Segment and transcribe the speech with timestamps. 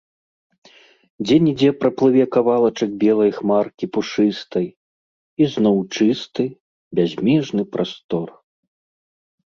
[1.23, 4.65] Дзе-нідзе праплыве кавалачак белай хмаркі пушыстай,
[5.43, 6.45] і зноў чысты,
[7.01, 8.27] бязмежны прастор.